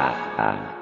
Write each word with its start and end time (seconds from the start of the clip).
Dadah. 0.00 0.79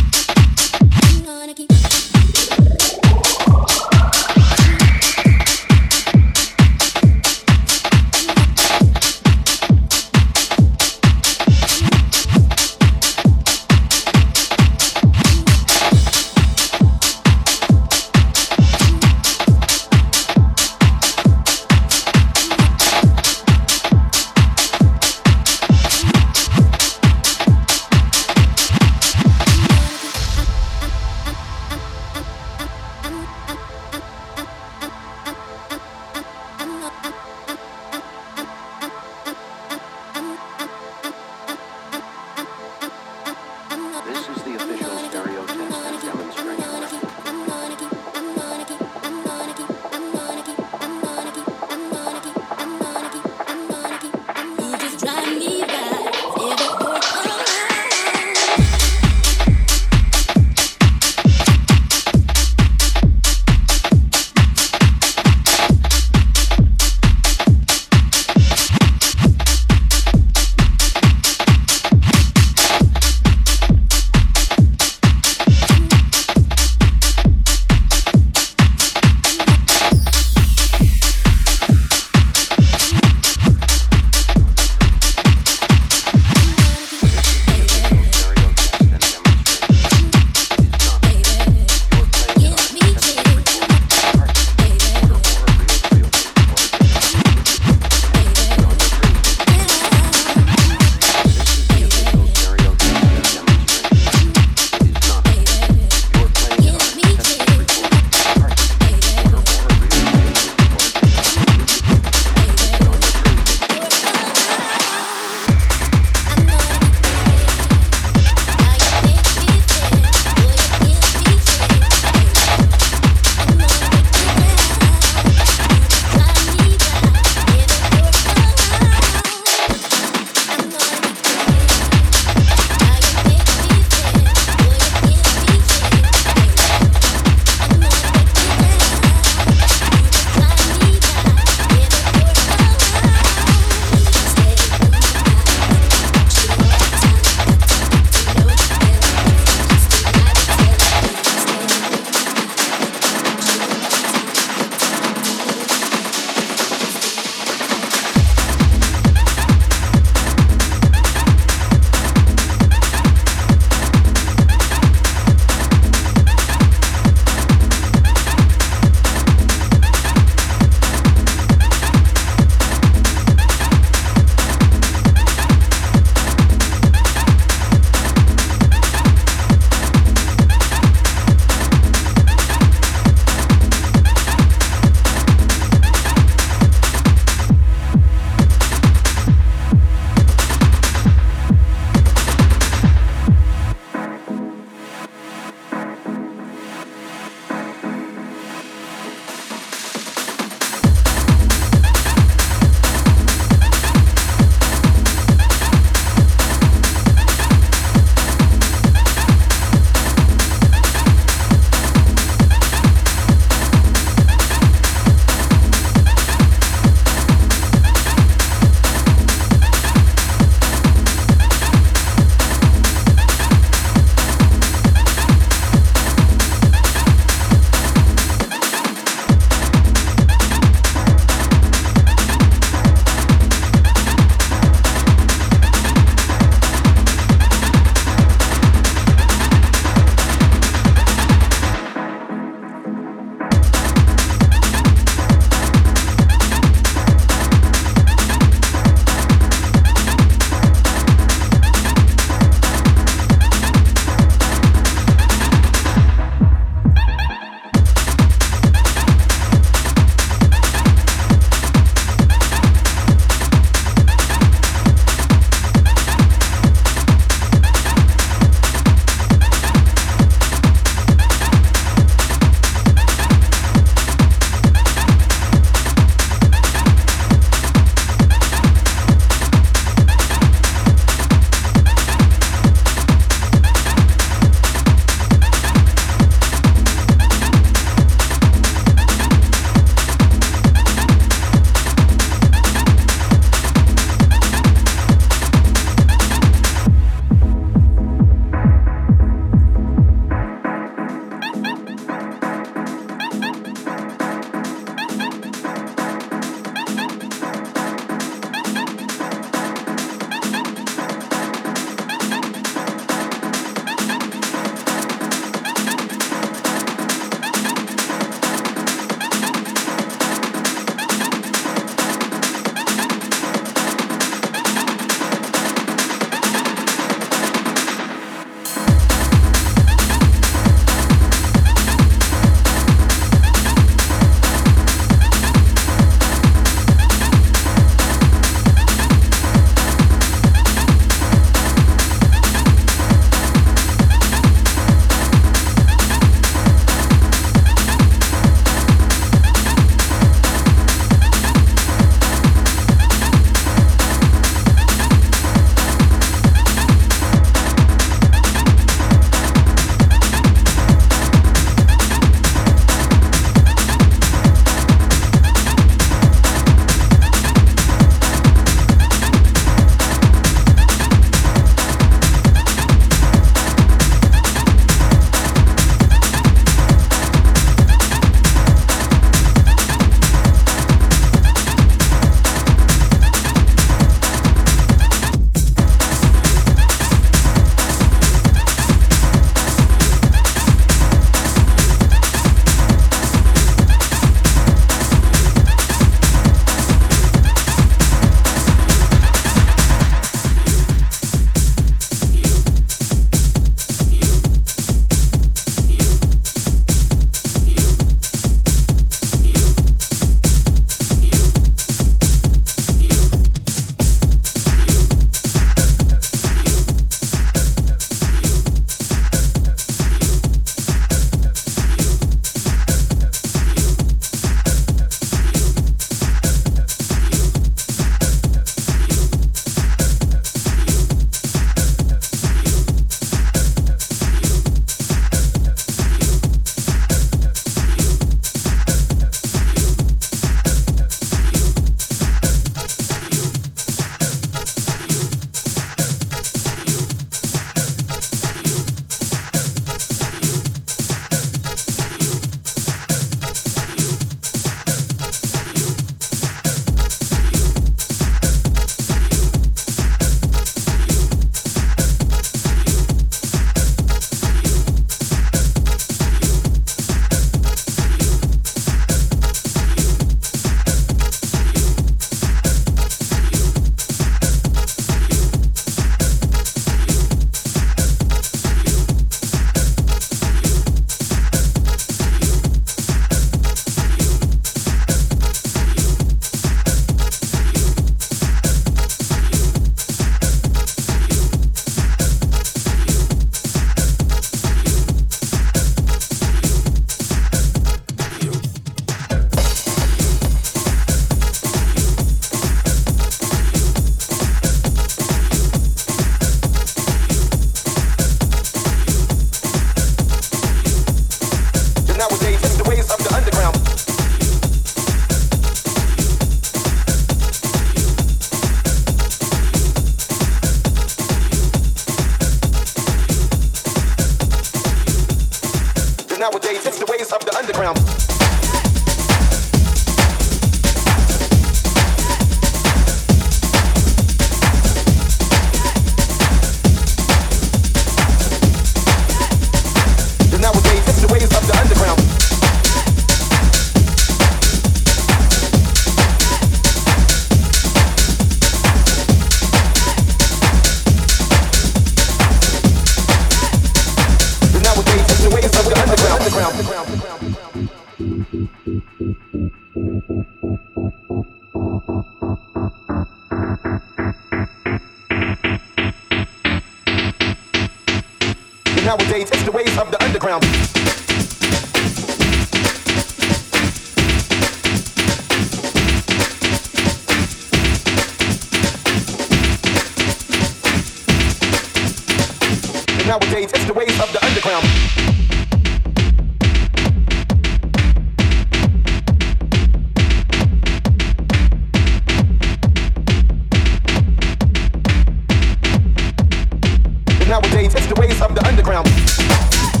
Of 598.41 598.55
the 598.55 598.65
underground. 598.65 600.00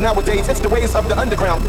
Nowadays 0.00 0.48
it's 0.48 0.60
the 0.60 0.68
ways 0.70 0.94
of 0.94 1.06
the 1.08 1.18
underground. 1.18 1.62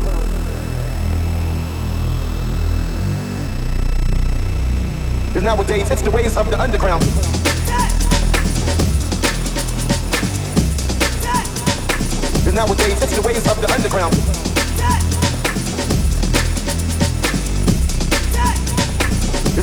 Nowadays 5.36 5.92
it's 5.92 6.02
the 6.02 6.12
ways 6.12 6.38
of 6.38 6.50
the 6.50 6.58
underground. 6.58 7.04
Nowadays 12.56 13.02
it's 13.02 13.16
the 13.16 13.22
ways 13.22 13.46
of 13.48 13.60
the 13.60 13.70
underground. 13.70 14.16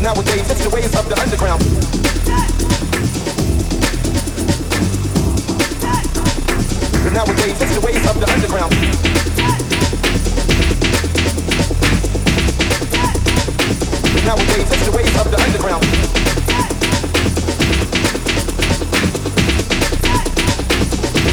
Nowadays 0.03 0.51
it's 0.51 0.63
the 0.63 0.71
ways 0.71 0.95
of 0.95 1.09
the 1.09 1.19
underground. 1.19 2.58
Nowadays 7.13 7.61
it's 7.61 7.75
the 7.75 7.81
ways 7.81 8.07
of 8.09 8.21
the 8.21 8.31
underground. 8.31 8.73
Nowadays 14.25 14.71
it's 14.71 14.85
the 14.85 14.93
ways 14.97 15.17
of 15.19 15.31
the 15.31 15.39
underground. 15.41 15.85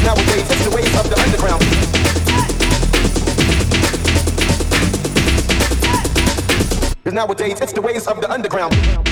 Nowadays 0.02 0.50
it's 0.50 0.64
the 0.64 0.70
ways 0.74 0.94
of 0.98 1.10
the 1.10 1.18
underground. 1.20 1.62
Nowadays 7.12 7.60
it's 7.60 7.72
the 7.72 7.80
ways 7.82 8.06
of 8.06 8.20
the 8.20 8.30
underground. 8.30 9.05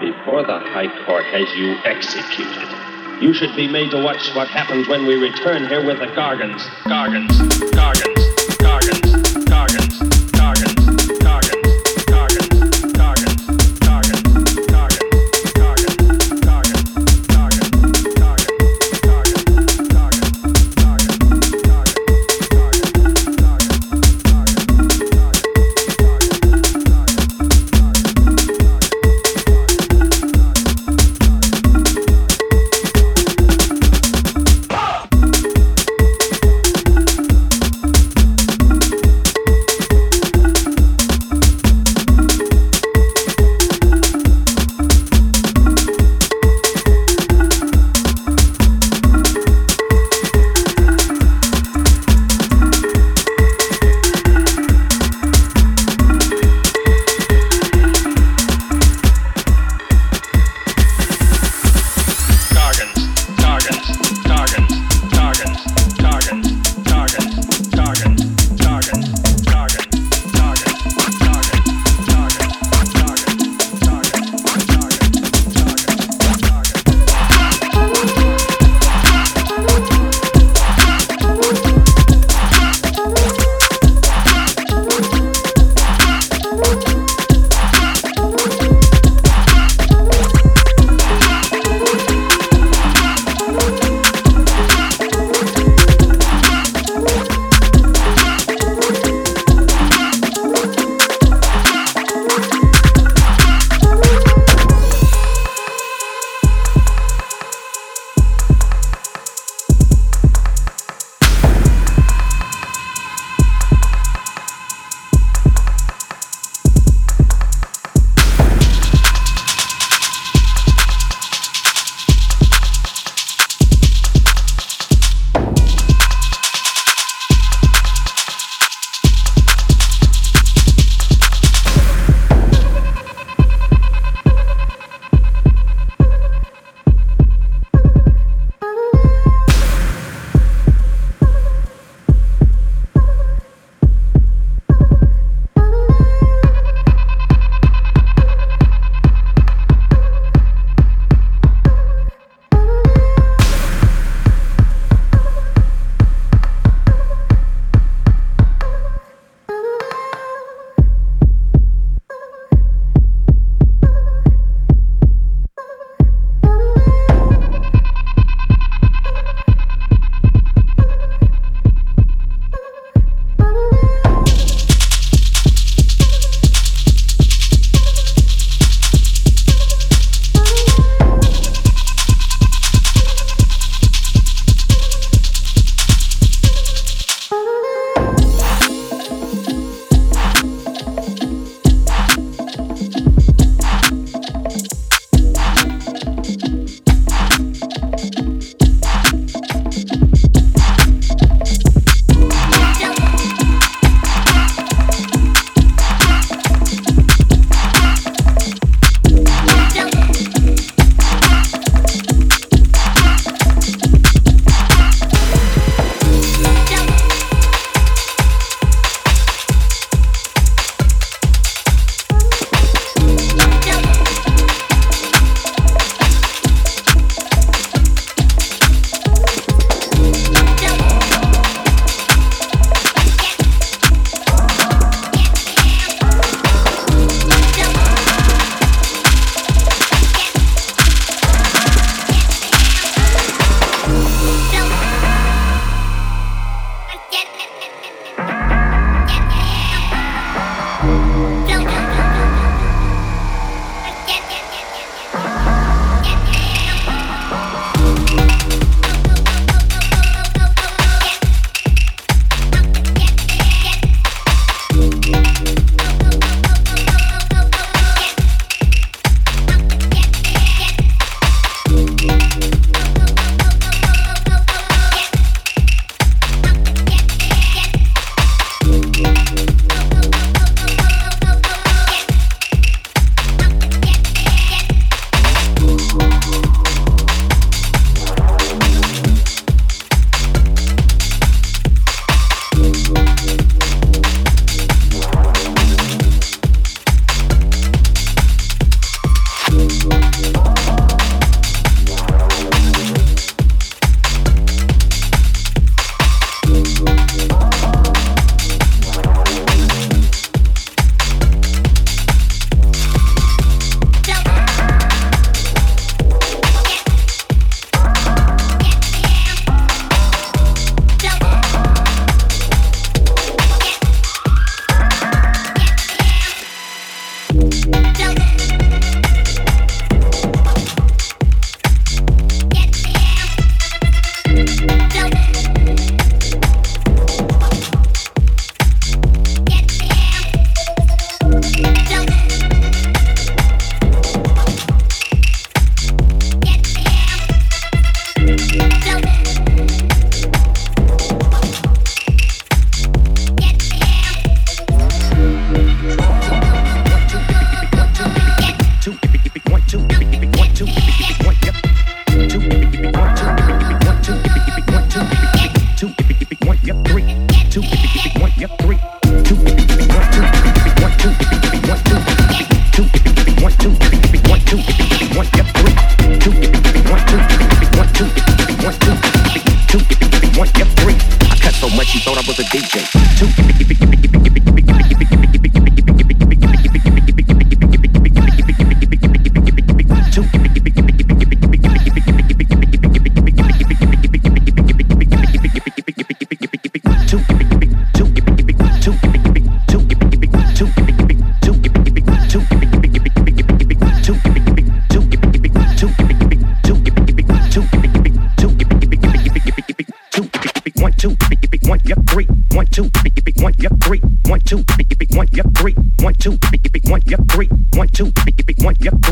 Before 0.00 0.46
the 0.46 0.58
High 0.70 0.88
Court 1.04 1.24
has 1.24 1.50
you 1.56 1.76
executed, 1.84 2.68
you 3.20 3.34
should 3.34 3.54
be 3.56 3.66
made 3.66 3.90
to 3.90 4.02
watch 4.02 4.34
what 4.34 4.48
happens 4.48 4.88
when 4.88 5.04
we 5.04 5.16
return 5.16 5.68
here 5.68 5.84
with 5.84 5.98
the 5.98 6.06
Gargans, 6.06 6.62
Gargans. 6.84 7.30
Gargans. 7.74 8.56
Gargans. 8.62 9.46
Gargans. 9.50 10.09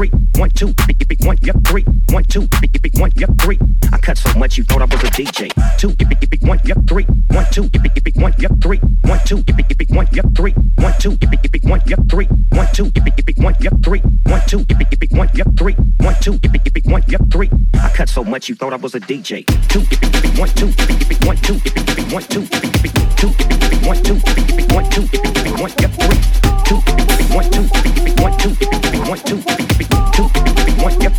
three, 0.09 0.29
one, 0.37 0.51
two, 0.51 0.75
beep, 0.87 1.09
beep, 1.09 1.21
one, 1.25 1.37
yep, 1.43 1.57
three, 1.67 1.85
one, 2.11 2.25
two, 2.25 2.47
beep, 2.61 2.81
beep, 2.81 2.99
one, 2.99 3.11
yep, 3.17 3.31
three. 3.41 3.59
I 3.93 3.99
cut 3.99 4.19
so 4.19 4.39
much 4.39 4.57
you 4.59 4.65
thought 4.65 4.83
I 4.83 4.85
was 4.85 5.03
a 5.03 5.11
DJ. 5.13 5.51
Two, 5.79 5.91
beep, 5.95 6.09
beep, 6.31 6.43
one, 6.43 6.61
yep, 6.65 6.79
three, 6.87 7.05
one, 7.31 7.47
two, 7.51 7.69
beep, 7.69 7.83
beep, 8.03 8.17
one, 8.17 8.33
yep, 8.39 8.53
three, 8.61 8.79
one, 9.03 9.21
two, 9.25 9.43
beep, 9.43 9.57
beep, 9.57 9.91
one, 9.91 10.07
yep, 10.13 10.27
three, 10.35 10.53
one, 10.77 10.95
two, 10.99 11.17
beep, 11.17 11.31
beep, 11.51 11.65
one, 11.65 11.81
yep, 11.87 12.01
three, 12.09 12.27
one, 12.51 12.69
two, 12.73 12.91
beep, 12.91 13.05
beep, 13.05 13.39
one, 13.39 13.55
yep, 13.61 13.73
three, 13.85 14.01
one, 14.25 14.41
two, 14.47 14.65
beep, 14.65 14.79
beep, 14.99 15.13
one, 15.13 15.29
yep, 15.35 15.47
three, 15.57 15.75
one, 15.99 16.15
two, 16.21 16.39
beep, 16.39 16.73
beep, 16.73 16.87
one, 16.87 17.03
yep, 17.09 17.21
three. 17.31 17.51
I 17.75 17.89
cut 17.91 18.09
so 18.09 18.25
much 18.25 18.49
you 18.49 18.55
thought 18.55 18.73
I 18.73 18.77
was 18.77 18.95
a 18.95 19.01
DJ. 19.01 19.45
Two, 19.69 19.81
beep, 19.81 20.01
beep, 20.01 20.23
beep, 20.23 20.39
one, 20.39 20.49
two, 20.51 20.67
beep, 20.67 20.99
beep, 20.99 21.09
beep, 21.09 21.27
one, 21.27 21.37
two, 21.37 21.55
beep, 21.61 21.75
beep, 21.75 21.97
beep, 21.97 22.13
one, 22.13 22.23
two, 22.23 22.41
beep, 22.41 22.63
beep, 22.63 22.83
beep, 22.83 22.95
two, 23.17 23.29
beep, 23.29 23.49
beep, 23.49 23.71
beep, 23.71 23.87
one, 23.87 24.03
two, 24.03 24.15
beep, 24.15 24.37
beep, 24.37 24.57
beep, 24.57 24.73
one, 24.73 24.89
two, 24.91 25.03
beep, 25.03 25.23
beep, 25.23 25.35
beep, 25.35 25.61
one, 25.61 25.73
yep, 25.81 25.91
three, 25.93 26.19
two, 26.65 26.81
beep, 26.87 26.97
beep, 26.97 27.19
beep, 27.19 27.35
one, 27.37 27.51
two, 27.53 27.63
beep, 27.63 27.85
beep, 27.85 28.05
beep, 28.07 28.15
one, 28.15 28.17
two, 28.17 28.17
beep, 28.17 28.17
beep, 28.17 28.17
beep, 28.17 28.21
one, 28.21 28.39
two, 28.39 28.51
beep, 28.55 28.71
beep, 28.71 28.93
beep, 28.93 29.09
one, 29.09 29.19
two, 29.19 29.37
beep, 29.37 29.69
beep, 29.69 29.89
beep 29.91 29.98
two, 30.15 30.29
one, 30.83 31.01
yep. 31.01 31.15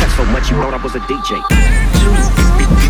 I 0.00 0.08
so 0.16 0.24
much, 0.26 0.50
you 0.50 0.56
thought 0.56 0.74
I 0.74 0.82
was 0.82 0.94
a 0.94 1.00
DJ. 1.00 2.87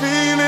Been 0.00 0.40